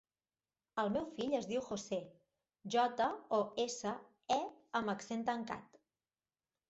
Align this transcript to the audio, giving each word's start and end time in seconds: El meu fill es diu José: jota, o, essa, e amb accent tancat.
El 0.83 0.87
meu 0.93 1.03
fill 1.17 1.35
es 1.39 1.49
diu 1.51 1.61
José: 1.67 1.99
jota, 2.77 3.09
o, 3.39 3.39
essa, 3.67 3.95
e 4.37 4.39
amb 4.81 4.93
accent 4.95 5.27
tancat. 5.33 5.83